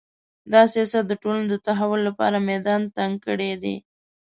دا 0.51 0.61
سیاست 0.73 1.03
د 1.07 1.13
ټولنې 1.21 1.47
د 1.49 1.55
تحول 1.65 1.99
لپاره 2.09 2.37
میدان 2.49 2.81
تنګ 2.97 3.13
کړی 3.25 3.51
دی 3.63 3.75